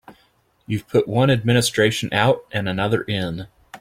[0.65, 3.45] You've put one administration out and another in.